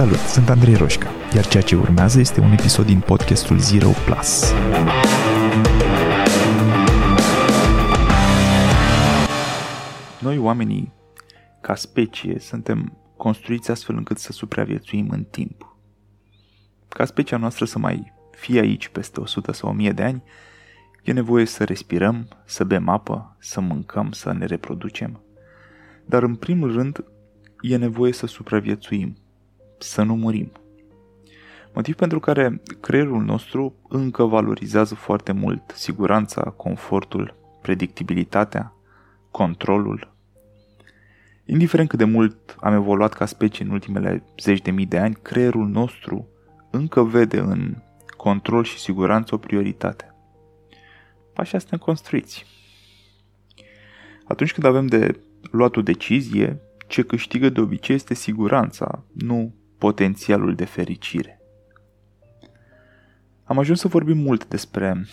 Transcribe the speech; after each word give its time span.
Salut, 0.00 0.18
sunt 0.18 0.48
Andrei 0.48 0.74
Roșca, 0.74 1.10
iar 1.34 1.46
ceea 1.46 1.62
ce 1.62 1.76
urmează 1.76 2.20
este 2.20 2.40
un 2.40 2.52
episod 2.52 2.86
din 2.86 3.00
podcastul 3.00 3.58
Zero 3.58 3.88
Plus. 4.04 4.52
Noi, 10.20 10.38
oamenii, 10.38 10.92
ca 11.60 11.74
specie, 11.74 12.38
suntem 12.38 12.98
construiți 13.16 13.70
astfel 13.70 13.96
încât 13.96 14.18
să 14.18 14.32
supraviețuim 14.32 15.08
în 15.10 15.24
timp. 15.24 15.76
Ca 16.88 17.04
specia 17.04 17.36
noastră 17.36 17.64
să 17.64 17.78
mai 17.78 18.12
fie 18.30 18.60
aici 18.60 18.88
peste 18.88 19.20
100 19.20 19.52
sau 19.52 19.68
1000 19.70 19.92
de 19.92 20.02
ani, 20.02 20.22
e 21.02 21.12
nevoie 21.12 21.44
să 21.44 21.64
respirăm, 21.64 22.28
să 22.44 22.64
bem 22.64 22.88
apă, 22.88 23.36
să 23.40 23.60
mâncăm, 23.60 24.12
să 24.12 24.32
ne 24.32 24.46
reproducem. 24.46 25.20
Dar 26.06 26.22
în 26.22 26.34
primul 26.34 26.72
rând, 26.72 27.04
e 27.60 27.76
nevoie 27.76 28.12
să 28.12 28.26
supraviețuim, 28.26 29.16
să 29.82 30.02
nu 30.02 30.16
murim. 30.16 30.52
Motiv 31.74 31.94
pentru 31.94 32.20
care 32.20 32.60
creierul 32.80 33.22
nostru 33.22 33.74
încă 33.88 34.24
valorizează 34.24 34.94
foarte 34.94 35.32
mult 35.32 35.72
siguranța, 35.74 36.42
confortul, 36.42 37.34
predictibilitatea, 37.62 38.74
controlul. 39.30 40.14
Indiferent 41.44 41.88
cât 41.88 41.98
de 41.98 42.04
mult 42.04 42.56
am 42.60 42.72
evoluat 42.72 43.12
ca 43.12 43.26
specie 43.26 43.64
în 43.64 43.70
ultimele 43.70 44.22
zeci 44.38 44.62
de 44.62 44.70
mii 44.70 44.86
de 44.86 44.98
ani, 44.98 45.18
creierul 45.22 45.68
nostru 45.68 46.28
încă 46.70 47.02
vede 47.02 47.38
în 47.38 47.76
control 48.16 48.64
și 48.64 48.78
siguranță 48.78 49.34
o 49.34 49.38
prioritate. 49.38 50.14
Așa 51.34 51.58
suntem 51.58 51.78
construiți. 51.78 52.46
Atunci 54.24 54.52
când 54.52 54.66
avem 54.66 54.86
de 54.86 55.20
luat 55.50 55.76
o 55.76 55.82
decizie, 55.82 56.60
ce 56.88 57.02
câștigă 57.02 57.48
de 57.48 57.60
obicei 57.60 57.94
este 57.94 58.14
siguranța, 58.14 59.04
nu 59.12 59.54
potențialul 59.80 60.54
de 60.54 60.64
fericire. 60.64 61.40
Am 63.44 63.58
ajuns 63.58 63.80
să 63.80 63.88
vorbim 63.88 64.18
mult 64.18 64.48
despre 64.48 65.04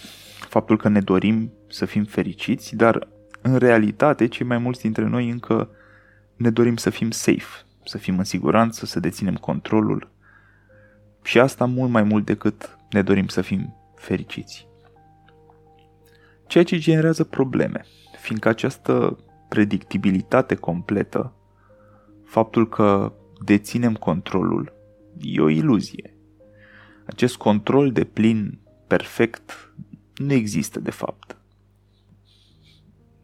faptul 0.49 0.77
că 0.77 0.89
ne 0.89 1.01
dorim 1.01 1.53
să 1.69 1.85
fim 1.85 2.03
fericiți, 2.03 2.75
dar 2.75 3.07
în 3.41 3.55
realitate 3.55 4.27
cei 4.27 4.45
mai 4.45 4.57
mulți 4.57 4.81
dintre 4.81 5.05
noi 5.05 5.29
încă 5.29 5.69
ne 6.35 6.49
dorim 6.49 6.75
să 6.75 6.89
fim 6.89 7.11
safe, 7.11 7.65
să 7.85 7.97
fim 7.97 8.17
în 8.17 8.23
siguranță, 8.23 8.85
să 8.85 8.99
deținem 8.99 9.35
controlul 9.35 10.11
și 11.23 11.39
asta 11.39 11.65
mult 11.65 11.91
mai 11.91 12.03
mult 12.03 12.25
decât 12.25 12.77
ne 12.89 13.01
dorim 13.01 13.27
să 13.27 13.41
fim 13.41 13.75
fericiți. 13.95 14.67
Ceea 16.47 16.63
ce 16.63 16.77
generează 16.77 17.23
probleme, 17.23 17.85
fiindcă 18.19 18.49
această 18.49 19.17
predictibilitate 19.49 20.55
completă, 20.55 21.33
faptul 22.25 22.69
că 22.69 23.13
deținem 23.43 23.93
controlul, 23.93 24.73
e 25.21 25.41
o 25.41 25.49
iluzie. 25.49 26.15
Acest 27.05 27.37
control 27.37 27.91
de 27.91 28.03
plin, 28.03 28.59
perfect, 28.87 29.73
nu 30.15 30.33
există 30.33 30.79
de 30.79 30.91
fapt. 30.91 31.37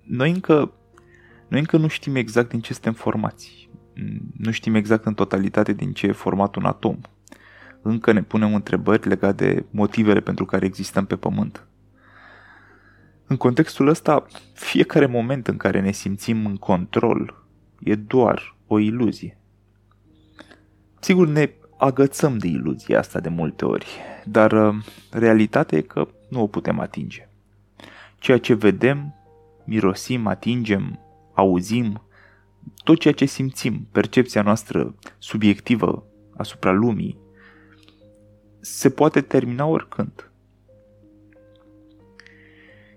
Noi 0.03 0.31
încă, 0.31 0.73
noi 1.47 1.59
încă 1.59 1.77
nu 1.77 1.87
știm 1.87 2.15
exact 2.15 2.49
din 2.49 2.59
ce 2.59 2.73
suntem 2.73 2.93
formați. 2.93 3.69
Nu 4.37 4.51
știm 4.51 4.75
exact 4.75 5.05
în 5.05 5.13
totalitate 5.13 5.73
din 5.73 5.93
ce 5.93 6.07
e 6.07 6.11
format 6.11 6.55
un 6.55 6.65
atom. 6.65 6.99
Încă 7.81 8.11
ne 8.11 8.23
punem 8.23 8.53
întrebări 8.53 9.07
legate 9.07 9.53
de 9.53 9.65
motivele 9.69 10.19
pentru 10.19 10.45
care 10.45 10.65
existăm 10.65 11.05
pe 11.05 11.15
pământ. 11.15 11.67
În 13.27 13.37
contextul 13.37 13.87
ăsta, 13.87 14.25
fiecare 14.53 15.05
moment 15.05 15.47
în 15.47 15.57
care 15.57 15.81
ne 15.81 15.91
simțim 15.91 16.45
în 16.45 16.55
control 16.55 17.45
e 17.79 17.95
doar 17.95 18.55
o 18.67 18.79
iluzie. 18.79 19.37
Sigur, 21.03 21.27
ne 21.27 21.49
agățăm 21.77 22.37
de 22.37 22.47
iluzia 22.47 22.99
asta 22.99 23.19
de 23.19 23.29
multe 23.29 23.65
ori, 23.65 23.87
dar 24.25 24.51
uh, 24.51 24.75
realitatea 25.11 25.77
e 25.77 25.81
că 25.81 26.07
nu 26.29 26.41
o 26.41 26.47
putem 26.47 26.79
atinge. 26.79 27.29
Ceea 28.17 28.37
ce 28.39 28.53
vedem, 28.53 29.15
mirosim, 29.65 30.27
atingem, 30.27 30.99
auzim, 31.33 32.01
tot 32.83 32.99
ceea 32.99 33.13
ce 33.13 33.25
simțim, 33.25 33.87
percepția 33.91 34.41
noastră 34.41 34.95
subiectivă 35.17 36.05
asupra 36.37 36.71
lumii, 36.71 37.17
se 38.59 38.89
poate 38.89 39.21
termina 39.21 39.65
oricând. 39.65 40.31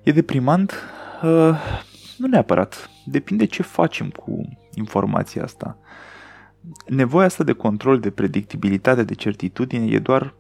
E 0.03 0.13
deprimant? 0.13 0.73
Uh, 1.23 1.59
nu 2.19 2.27
neapărat. 2.27 2.91
Depinde 3.05 3.45
ce 3.45 3.63
facem 3.63 4.11
cu 4.11 4.59
informația 4.75 5.43
asta. 5.43 5.79
Nevoia 6.87 7.27
asta 7.27 7.45
de 7.45 7.53
control, 7.53 8.01
de 8.01 8.11
predictibilitate, 8.11 9.03
de 9.03 9.15
certitudine 9.15 9.87
e 9.87 9.99
doar 9.99 10.35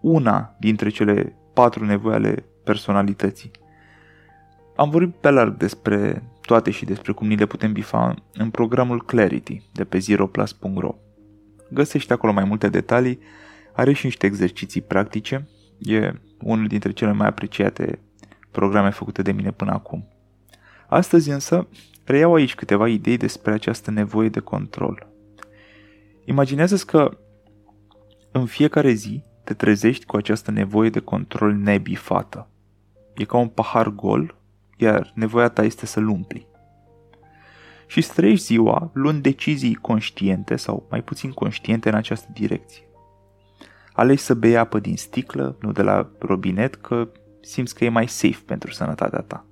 una 0.00 0.56
dintre 0.60 0.88
cele 0.88 1.36
patru 1.54 1.84
nevoi 1.84 2.14
ale 2.14 2.44
personalității. 2.64 3.50
Am 4.76 4.90
vorbit 4.90 5.14
pe 5.14 5.30
larg 5.30 5.56
despre 5.56 6.22
toate 6.40 6.70
și 6.70 6.84
despre 6.84 7.12
cum 7.12 7.26
ni 7.26 7.36
le 7.36 7.46
putem 7.46 7.72
bifa 7.72 8.14
în 8.32 8.50
programul 8.50 9.04
Clarity 9.04 9.62
de 9.72 9.84
pe 9.84 9.98
zeroplus.ro. 9.98 10.94
Găsești 11.70 12.12
acolo 12.12 12.32
mai 12.32 12.44
multe 12.44 12.68
detalii, 12.68 13.18
are 13.74 13.92
și 13.92 14.04
niște 14.04 14.26
exerciții 14.26 14.80
practice, 14.80 15.48
e 15.78 16.12
unul 16.42 16.66
dintre 16.66 16.92
cele 16.92 17.12
mai 17.12 17.26
apreciate 17.26 17.98
programe 18.50 18.90
făcute 18.90 19.22
de 19.22 19.32
mine 19.32 19.50
până 19.50 19.72
acum. 19.72 20.08
Astăzi 20.88 21.30
însă 21.30 21.68
reiau 22.04 22.34
aici 22.34 22.54
câteva 22.54 22.88
idei 22.88 23.16
despre 23.16 23.52
această 23.52 23.90
nevoie 23.90 24.28
de 24.28 24.40
control. 24.40 25.07
Imaginează-ți 26.28 26.86
că 26.86 27.18
în 28.32 28.46
fiecare 28.46 28.92
zi 28.92 29.22
te 29.44 29.54
trezești 29.54 30.04
cu 30.04 30.16
această 30.16 30.50
nevoie 30.50 30.90
de 30.90 31.00
control 31.00 31.52
nebifată. 31.52 32.48
E 33.14 33.24
ca 33.24 33.36
un 33.36 33.48
pahar 33.48 33.88
gol, 33.88 34.34
iar 34.76 35.12
nevoia 35.14 35.48
ta 35.48 35.62
este 35.62 35.86
să-l 35.86 36.08
umpli. 36.08 36.46
Și 37.86 38.00
străiești 38.00 38.44
ziua 38.44 38.90
luând 38.94 39.22
decizii 39.22 39.74
conștiente 39.74 40.56
sau 40.56 40.86
mai 40.90 41.02
puțin 41.02 41.30
conștiente 41.30 41.88
în 41.88 41.94
această 41.94 42.28
direcție. 42.32 42.82
Alegi 43.92 44.22
să 44.22 44.34
bei 44.34 44.56
apă 44.56 44.78
din 44.78 44.96
sticlă, 44.96 45.56
nu 45.60 45.72
de 45.72 45.82
la 45.82 46.10
robinet, 46.18 46.74
că 46.74 47.08
simți 47.40 47.74
că 47.74 47.84
e 47.84 47.88
mai 47.88 48.08
safe 48.08 48.42
pentru 48.46 48.72
sănătatea 48.72 49.20
ta. 49.20 49.46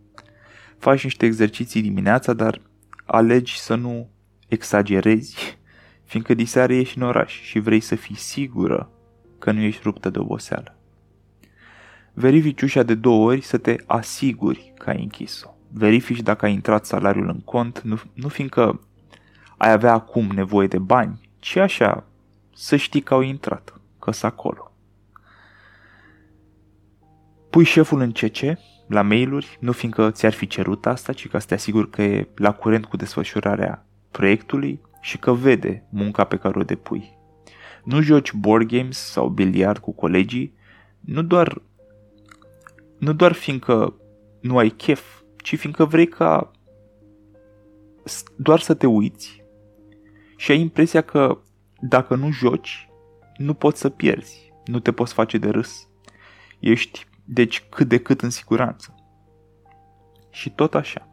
Faci 0.78 1.04
niște 1.04 1.26
exerciții 1.26 1.82
dimineața, 1.82 2.32
dar 2.32 2.60
alegi 3.04 3.58
să 3.58 3.74
nu 3.74 4.08
exagerezi, 4.48 5.58
fiindcă 6.06 6.34
diseară 6.34 6.72
ești 6.72 6.98
în 6.98 7.04
oraș 7.04 7.40
și 7.42 7.58
vrei 7.58 7.80
să 7.80 7.94
fii 7.94 8.16
sigură 8.16 8.90
că 9.38 9.52
nu 9.52 9.60
ești 9.60 9.82
ruptă 9.82 10.10
de 10.10 10.18
oboseală. 10.18 10.78
Verifici 12.12 12.62
ușa 12.62 12.82
de 12.82 12.94
două 12.94 13.30
ori 13.30 13.40
să 13.40 13.58
te 13.58 13.76
asiguri 13.86 14.72
că 14.78 14.90
ai 14.90 15.02
închis-o. 15.02 15.48
Verifici 15.72 16.20
dacă 16.20 16.44
a 16.44 16.48
intrat 16.48 16.86
salariul 16.86 17.28
în 17.28 17.40
cont, 17.40 17.80
nu, 17.80 18.00
nu 18.12 18.28
fiindcă 18.28 18.80
ai 19.56 19.72
avea 19.72 19.92
acum 19.92 20.26
nevoie 20.26 20.66
de 20.66 20.78
bani, 20.78 21.30
ci 21.38 21.56
așa 21.56 22.04
să 22.54 22.76
știi 22.76 23.00
că 23.00 23.14
au 23.14 23.20
intrat, 23.20 23.80
că 23.98 24.10
sunt 24.10 24.32
acolo. 24.32 24.72
Pui 27.50 27.64
șeful 27.64 28.00
în 28.00 28.12
CC, 28.12 28.58
la 28.86 29.02
mail-uri, 29.02 29.56
nu 29.60 29.72
fiindcă 29.72 30.10
ți-ar 30.10 30.32
fi 30.32 30.46
cerut 30.46 30.86
asta, 30.86 31.12
ci 31.12 31.28
ca 31.28 31.38
să 31.38 31.46
te 31.46 31.54
asiguri 31.54 31.90
că 31.90 32.02
e 32.02 32.28
la 32.34 32.52
curent 32.52 32.84
cu 32.84 32.96
desfășurarea 32.96 33.86
proiectului 34.10 34.80
și 35.06 35.18
că 35.18 35.32
vede 35.32 35.86
munca 35.90 36.24
pe 36.24 36.36
care 36.36 36.58
o 36.58 36.62
depui. 36.62 37.18
Nu 37.84 38.00
joci 38.00 38.32
board 38.32 38.66
games 38.66 38.98
sau 38.98 39.28
biliard 39.28 39.78
cu 39.78 39.92
colegii, 39.92 40.54
nu 41.00 41.22
doar, 41.22 41.62
nu 42.98 43.12
doar 43.12 43.32
fiindcă 43.32 43.94
nu 44.40 44.58
ai 44.58 44.68
chef, 44.68 45.20
ci 45.36 45.58
fiindcă 45.58 45.84
vrei 45.84 46.08
ca 46.08 46.50
doar 48.36 48.60
să 48.60 48.74
te 48.74 48.86
uiți 48.86 49.44
și 50.36 50.50
ai 50.50 50.60
impresia 50.60 51.00
că 51.00 51.38
dacă 51.80 52.14
nu 52.14 52.30
joci, 52.30 52.88
nu 53.36 53.54
poți 53.54 53.80
să 53.80 53.88
pierzi, 53.88 54.52
nu 54.64 54.78
te 54.78 54.92
poți 54.92 55.12
face 55.12 55.38
de 55.38 55.48
râs. 55.48 55.88
Ești 56.58 57.06
deci 57.24 57.64
cât 57.68 57.88
de 57.88 57.98
cât 57.98 58.22
în 58.22 58.30
siguranță. 58.30 58.94
Și 60.30 60.50
tot 60.50 60.74
așa. 60.74 61.08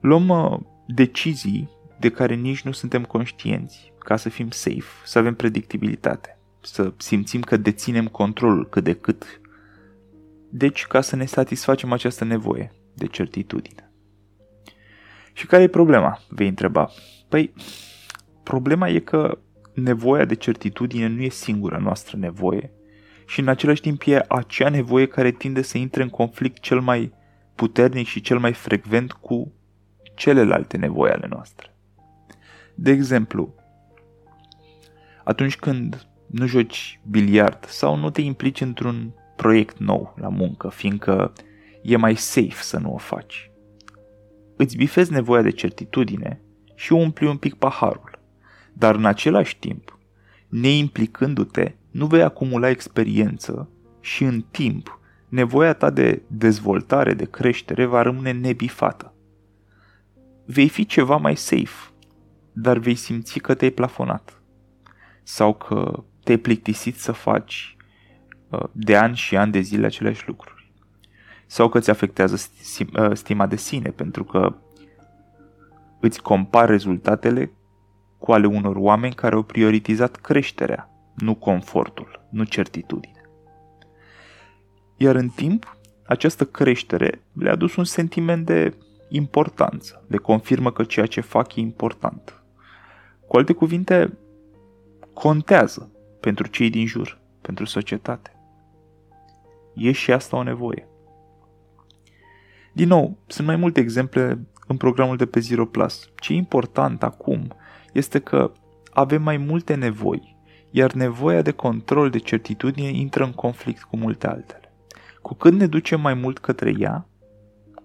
Luăm 0.00 0.28
uh, 0.28 0.60
decizii 0.86 1.74
de 2.00 2.10
care 2.10 2.34
nici 2.34 2.62
nu 2.62 2.72
suntem 2.72 3.04
conștienți, 3.04 3.92
ca 3.98 4.16
să 4.16 4.28
fim 4.28 4.50
safe, 4.50 5.04
să 5.04 5.18
avem 5.18 5.34
predictibilitate, 5.34 6.38
să 6.60 6.92
simțim 6.96 7.40
că 7.40 7.56
deținem 7.56 8.06
controlul 8.06 8.68
cât 8.68 8.84
de 8.84 8.92
cât. 8.92 9.40
Deci, 10.50 10.86
ca 10.86 11.00
să 11.00 11.16
ne 11.16 11.24
satisfacem 11.24 11.92
această 11.92 12.24
nevoie 12.24 12.72
de 12.94 13.06
certitudine. 13.06 13.90
Și 15.32 15.46
care 15.46 15.62
e 15.62 15.68
problema? 15.68 16.18
Vei 16.28 16.48
întreba. 16.48 16.90
Păi, 17.28 17.52
problema 18.42 18.88
e 18.88 18.98
că 18.98 19.38
nevoia 19.74 20.24
de 20.24 20.34
certitudine 20.34 21.06
nu 21.06 21.22
e 21.22 21.28
singura 21.28 21.78
noastră 21.78 22.16
nevoie 22.16 22.70
și 23.26 23.40
în 23.40 23.48
același 23.48 23.80
timp 23.80 24.02
e 24.06 24.24
acea 24.28 24.68
nevoie 24.68 25.06
care 25.06 25.30
tinde 25.30 25.62
să 25.62 25.78
intre 25.78 26.02
în 26.02 26.08
conflict 26.08 26.60
cel 26.60 26.80
mai 26.80 27.12
puternic 27.54 28.06
și 28.06 28.20
cel 28.20 28.38
mai 28.38 28.52
frecvent 28.52 29.12
cu 29.12 29.52
celelalte 30.14 30.76
nevoi 30.76 31.10
ale 31.10 31.26
noastre. 31.30 31.75
De 32.78 32.90
exemplu, 32.90 33.54
atunci 35.24 35.56
când 35.56 36.06
nu 36.26 36.46
joci 36.46 37.00
biliard 37.08 37.64
sau 37.64 37.96
nu 37.96 38.10
te 38.10 38.20
implici 38.20 38.60
într-un 38.60 39.12
proiect 39.36 39.78
nou 39.78 40.14
la 40.20 40.28
muncă, 40.28 40.68
fiindcă 40.68 41.32
e 41.82 41.96
mai 41.96 42.14
safe 42.16 42.62
să 42.62 42.78
nu 42.78 42.94
o 42.94 42.96
faci. 42.96 43.50
Îți 44.56 44.76
bifezi 44.76 45.12
nevoia 45.12 45.42
de 45.42 45.50
certitudine 45.50 46.40
și 46.74 46.92
umpli 46.92 47.26
un 47.26 47.36
pic 47.36 47.54
paharul, 47.54 48.18
dar 48.72 48.94
în 48.94 49.04
același 49.04 49.58
timp, 49.58 49.98
neimplicându-te, 50.48 51.74
nu 51.90 52.06
vei 52.06 52.22
acumula 52.22 52.68
experiență 52.68 53.70
și 54.00 54.24
în 54.24 54.44
timp 54.50 55.00
nevoia 55.28 55.72
ta 55.72 55.90
de 55.90 56.22
dezvoltare, 56.26 57.14
de 57.14 57.24
creștere 57.24 57.84
va 57.84 58.02
rămâne 58.02 58.32
nebifată. 58.32 59.14
Vei 60.44 60.68
fi 60.68 60.86
ceva 60.86 61.16
mai 61.16 61.36
safe, 61.36 61.92
dar 62.58 62.78
vei 62.78 62.94
simți 62.94 63.38
că 63.38 63.54
te-ai 63.54 63.70
plafonat 63.70 64.42
sau 65.22 65.54
că 65.54 66.04
te-ai 66.24 66.36
plictisit 66.36 66.98
să 66.98 67.12
faci 67.12 67.76
uh, 68.48 68.64
de 68.72 68.96
ani 68.96 69.16
și 69.16 69.36
ani 69.36 69.52
de 69.52 69.60
zile 69.60 69.86
aceleași 69.86 70.26
lucruri 70.26 70.72
sau 71.46 71.68
că 71.68 71.78
ți 71.78 71.90
afectează 71.90 72.34
uh, 72.98 73.10
stima 73.12 73.46
de 73.46 73.56
sine 73.56 73.90
pentru 73.90 74.24
că 74.24 74.54
îți 76.00 76.22
compari 76.22 76.70
rezultatele 76.70 77.52
cu 78.18 78.32
ale 78.32 78.46
unor 78.46 78.76
oameni 78.76 79.14
care 79.14 79.34
au 79.34 79.42
prioritizat 79.42 80.16
creșterea, 80.16 80.90
nu 81.14 81.34
confortul, 81.34 82.26
nu 82.30 82.44
certitudine. 82.44 83.20
Iar 84.96 85.14
în 85.14 85.28
timp, 85.28 85.76
această 86.06 86.44
creștere 86.44 87.22
le-a 87.32 87.52
adus 87.52 87.76
un 87.76 87.84
sentiment 87.84 88.46
de 88.46 88.76
importanță, 89.08 90.04
le 90.08 90.16
confirmă 90.16 90.72
că 90.72 90.84
ceea 90.84 91.06
ce 91.06 91.20
fac 91.20 91.56
e 91.56 91.60
important. 91.60 92.45
Cu 93.28 93.36
alte 93.36 93.52
cuvinte, 93.52 94.18
contează 95.12 95.90
pentru 96.20 96.46
cei 96.46 96.70
din 96.70 96.86
jur, 96.86 97.20
pentru 97.40 97.64
societate. 97.64 98.30
E 99.74 99.92
și 99.92 100.12
asta 100.12 100.36
o 100.36 100.42
nevoie. 100.42 100.88
Din 102.72 102.88
nou, 102.88 103.16
sunt 103.26 103.46
mai 103.46 103.56
multe 103.56 103.80
exemple 103.80 104.46
în 104.66 104.76
programul 104.76 105.16
de 105.16 105.26
pe 105.26 105.40
Zero 105.40 105.66
Plus. 105.66 106.10
Ce 106.20 106.32
e 106.32 106.36
important 106.36 107.02
acum 107.02 107.52
este 107.92 108.18
că 108.18 108.52
avem 108.92 109.22
mai 109.22 109.36
multe 109.36 109.74
nevoi, 109.74 110.36
iar 110.70 110.92
nevoia 110.92 111.42
de 111.42 111.50
control, 111.50 112.10
de 112.10 112.18
certitudine 112.18 112.88
intră 112.88 113.24
în 113.24 113.32
conflict 113.32 113.82
cu 113.82 113.96
multe 113.96 114.26
altele. 114.26 114.72
Cu 115.22 115.34
cât 115.34 115.52
ne 115.52 115.66
ducem 115.66 116.00
mai 116.00 116.14
mult 116.14 116.38
către 116.38 116.74
ea, 116.78 117.08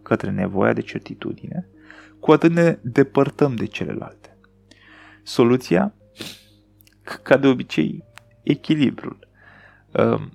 către 0.02 0.32
nevoia 0.32 0.74
de 0.74 0.82
certitudine, 0.82 1.68
cu 2.20 2.32
atât 2.32 2.52
ne 2.52 2.78
depărtăm 2.82 3.56
de 3.56 3.66
celelalte. 3.66 4.31
Soluția, 5.24 5.94
ca 7.24 7.38
de 7.38 7.48
obicei, 7.48 8.04
echilibrul. 8.44 9.20
Ehm, 9.92 10.32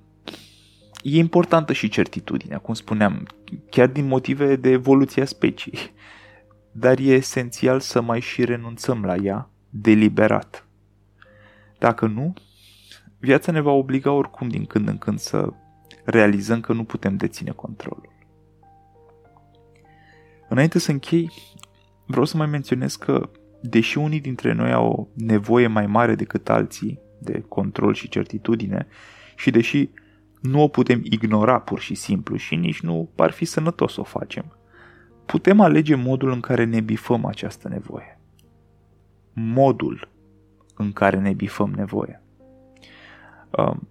e 1.03 1.19
importantă 1.19 1.73
și 1.73 1.89
certitudinea, 1.89 2.59
cum 2.59 2.75
spuneam, 2.75 3.27
chiar 3.71 3.89
din 3.89 4.07
motive 4.07 4.57
de 4.57 4.71
evoluție 4.71 5.23
a 5.23 5.27
speciei, 5.27 5.93
dar 6.73 6.99
e 6.99 7.13
esențial 7.13 7.81
să 7.81 8.01
mai 8.01 8.21
și 8.21 8.45
renunțăm 8.45 9.05
la 9.05 9.15
ea 9.17 9.51
deliberat. 9.71 10.67
Dacă 11.79 12.07
nu, 12.07 12.35
viața 13.19 13.53
ne 13.53 13.61
va 13.61 13.71
obliga 13.71 14.13
oricum 14.13 14.49
din 14.49 14.65
când 14.65 14.89
în 14.89 14.99
când 14.99 15.19
să 15.19 15.53
realizăm 16.05 16.61
că 16.61 16.73
nu 16.73 16.85
putem 16.85 17.17
deține 17.17 17.51
controlul. 17.51 18.15
Înainte 20.49 20.79
să 20.79 20.91
închei, 20.91 21.31
vreau 22.07 22.25
să 22.25 22.37
mai 22.37 22.47
menționez 22.47 22.97
că, 22.97 23.31
deși 23.61 23.99
unii 23.99 24.21
dintre 24.21 24.53
noi 24.53 24.73
au 24.73 24.91
o 24.91 25.07
nevoie 25.15 25.67
mai 25.67 25.87
mare 25.87 26.15
decât 26.15 26.49
alții 26.49 27.01
de 27.19 27.45
control 27.49 27.95
și 27.95 28.09
certitudine, 28.09 28.87
și 29.37 29.51
deși 29.51 29.91
nu 30.41 30.63
o 30.63 30.69
putem 30.69 31.01
ignora 31.03 31.61
pur 31.61 31.81
și 31.81 31.95
simplu 31.95 32.37
și 32.37 32.55
nici 32.55 32.81
nu 32.81 33.11
ar 33.17 33.31
fi 33.31 33.45
sănătos 33.45 33.93
să 33.93 34.01
o 34.01 34.05
facem, 34.05 34.57
putem 35.27 35.61
alege 35.61 35.95
modul 35.95 36.31
în 36.31 36.41
care 36.41 36.65
ne 36.65 36.81
bifăm 36.81 37.25
această 37.25 37.69
nevoie. 37.69 38.21
Modul 39.33 40.09
în 40.75 40.93
care 40.93 41.21
ne 41.21 41.33
bifăm 41.33 41.73
nevoia. 41.77 42.23
Um, 43.51 43.89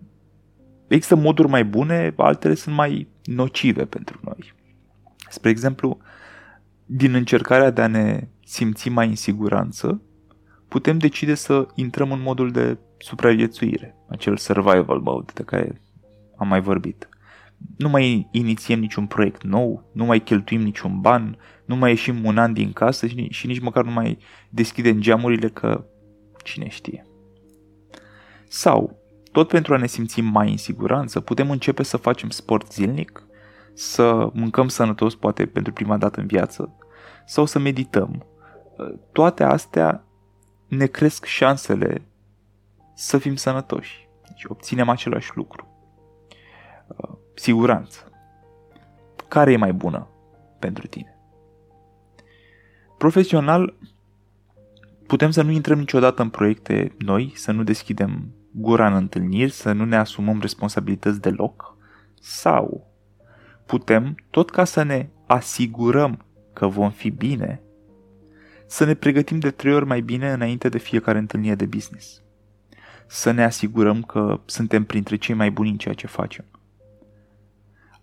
Există 0.88 1.16
moduri 1.16 1.48
mai 1.48 1.66
bune, 1.66 2.14
altele 2.18 2.54
sunt 2.54 2.76
mai 2.76 3.08
nocive 3.24 3.86
pentru 3.86 4.20
noi. 4.24 4.54
Spre 5.30 5.50
exemplu, 5.50 5.98
din 6.86 7.14
încercarea 7.14 7.70
de 7.70 7.82
a 7.82 7.88
ne 7.88 8.28
simți 8.46 8.90
mai 8.90 9.08
în 9.08 9.16
siguranță, 9.16 10.02
putem 10.68 10.98
decide 10.98 11.34
să 11.34 11.68
intrăm 11.76 12.12
în 12.12 12.22
modul 12.22 12.52
de 12.52 12.78
supraviețuire, 12.98 13.96
acel 14.10 14.38
survival 14.38 15.00
mode 15.00 15.32
de 15.36 15.44
care 15.44 15.82
am 16.38 16.48
mai 16.48 16.62
vorbit. 16.62 17.10
Nu 17.78 17.90
mai 17.90 18.28
inițiem 18.32 18.80
niciun 18.80 19.08
proiect 19.08 19.44
nou, 19.44 19.90
nu 19.94 20.06
mai 20.06 20.20
cheltuim 20.20 20.62
niciun 20.62 21.02
ban, 21.02 21.38
nu 21.66 21.76
mai 21.76 21.90
ieșim 21.90 22.26
un 22.26 22.38
an 22.38 22.54
din 22.54 22.74
casă 22.74 23.08
și, 23.08 23.28
și 23.30 23.48
nici 23.48 23.60
măcar 23.60 23.84
nu 23.84 23.92
mai 23.92 24.18
deschidem 24.50 25.00
geamurile 25.00 25.50
că 25.50 25.86
cine 26.44 26.68
știe. 26.68 27.06
Sau 28.48 29.00
tot 29.32 29.48
pentru 29.48 29.74
a 29.74 29.78
ne 29.78 29.88
simți 29.88 30.22
mai 30.22 30.52
în 30.52 30.58
siguranță, 30.58 31.20
putem 31.20 31.50
începe 31.50 31.84
să 31.84 31.98
facem 31.98 32.30
sport 32.30 32.72
zilnic, 32.72 33.28
să 33.74 34.30
mâncăm 34.34 34.68
sănătos 34.68 35.16
poate 35.16 35.46
pentru 35.46 35.74
prima 35.74 35.98
dată 35.98 36.20
în 36.20 36.26
viață, 36.26 36.76
sau 37.26 37.46
să 37.46 37.60
medităm. 37.60 38.26
Toate 39.12 39.44
astea 39.44 40.04
ne 40.68 40.86
cresc 40.86 41.26
șansele 41.26 42.02
să 42.94 43.18
fim 43.18 43.36
sănătoși. 43.36 44.10
Deci 44.28 44.44
obținem 44.48 44.90
același 44.90 45.32
lucru. 45.36 45.68
Siguranță. 47.34 48.10
Care 49.28 49.52
e 49.52 49.58
mai 49.58 49.74
bună 49.74 50.08
pentru 50.60 50.88
tine? 50.88 51.18
Profesional, 52.98 53.78
putem 55.08 55.32
să 55.32 55.42
nu 55.42 55.52
intrăm 55.52 55.80
niciodată 55.80 56.22
în 56.22 56.30
proiecte 56.30 56.96
noi, 56.98 57.32
să 57.36 57.52
nu 57.52 57.64
deschidem 57.64 58.34
gura 58.52 58.88
în 58.88 58.94
întâlniri, 58.94 59.52
să 59.52 59.72
nu 59.72 59.86
ne 59.86 59.96
asumăm 59.96 60.40
responsabilități 60.40 61.22
deloc? 61.22 61.78
Sau 62.20 62.88
putem, 63.66 64.16
tot 64.30 64.50
ca 64.50 64.64
să 64.64 64.84
ne 64.84 65.10
asigurăm 65.26 66.26
că 66.54 66.68
vom 66.68 66.92
fi 66.92 67.10
bine, 67.10 67.62
să 68.68 68.86
ne 68.86 68.94
pregătim 68.94 69.40
de 69.40 69.52
trei 69.52 69.74
ori 69.74 69.86
mai 69.86 70.02
bine 70.02 70.32
înainte 70.32 70.70
de 70.70 70.78
fiecare 70.78 71.18
întâlnire 71.18 71.56
de 71.56 71.66
business. 71.66 72.22
Să 73.08 73.32
ne 73.32 73.44
asigurăm 73.44 74.02
că 74.02 74.40
suntem 74.46 74.84
printre 74.84 75.16
cei 75.16 75.36
mai 75.36 75.52
buni 75.52 75.70
în 75.70 75.78
ceea 75.78 75.94
ce 75.94 76.08
facem. 76.08 76.46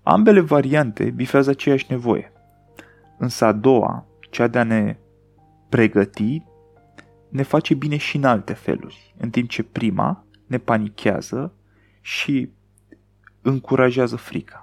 Ambele 0.02 0.40
variante 0.40 1.10
bifează 1.10 1.50
aceeași 1.50 1.86
nevoie. 1.88 2.32
Însă 3.18 3.44
a 3.44 3.52
doua, 3.52 4.06
cea 4.30 4.46
de 4.46 4.58
a 4.58 4.62
ne 4.62 4.96
pregăti, 5.68 6.42
ne 7.28 7.42
face 7.42 7.74
bine 7.74 7.96
și 7.96 8.16
în 8.16 8.24
alte 8.24 8.52
feluri, 8.52 9.14
în 9.18 9.30
timp 9.30 9.48
ce 9.48 9.62
prima 9.62 10.24
ne 10.46 10.58
panichează 10.58 11.52
și 12.00 12.50
încurajează 13.42 14.16
frica. 14.16 14.62